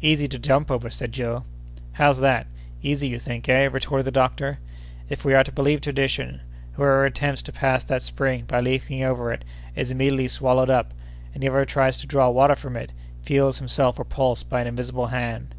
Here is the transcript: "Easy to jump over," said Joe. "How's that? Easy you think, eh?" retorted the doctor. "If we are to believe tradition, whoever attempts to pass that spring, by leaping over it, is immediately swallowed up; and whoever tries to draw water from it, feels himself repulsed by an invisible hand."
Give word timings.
"Easy 0.00 0.26
to 0.26 0.36
jump 0.36 0.68
over," 0.68 0.90
said 0.90 1.12
Joe. 1.12 1.44
"How's 1.92 2.18
that? 2.18 2.48
Easy 2.82 3.06
you 3.06 3.20
think, 3.20 3.48
eh?" 3.48 3.66
retorted 3.70 4.04
the 4.04 4.10
doctor. 4.10 4.58
"If 5.08 5.24
we 5.24 5.32
are 5.32 5.44
to 5.44 5.52
believe 5.52 5.80
tradition, 5.80 6.40
whoever 6.72 7.04
attempts 7.04 7.40
to 7.42 7.52
pass 7.52 7.84
that 7.84 8.02
spring, 8.02 8.46
by 8.48 8.60
leaping 8.62 9.04
over 9.04 9.32
it, 9.32 9.44
is 9.76 9.92
immediately 9.92 10.26
swallowed 10.26 10.70
up; 10.70 10.92
and 11.34 11.44
whoever 11.44 11.64
tries 11.64 11.98
to 11.98 12.08
draw 12.08 12.30
water 12.30 12.56
from 12.56 12.76
it, 12.76 12.90
feels 13.22 13.58
himself 13.58 13.96
repulsed 14.00 14.48
by 14.48 14.60
an 14.60 14.66
invisible 14.66 15.06
hand." 15.06 15.54